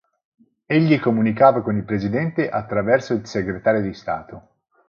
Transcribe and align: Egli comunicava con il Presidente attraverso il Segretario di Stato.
Egli 0.65 0.99
comunicava 0.99 1.61
con 1.61 1.77
il 1.77 1.83
Presidente 1.83 2.49
attraverso 2.49 3.13
il 3.13 3.27
Segretario 3.27 3.81
di 3.83 3.93
Stato. 3.93 4.53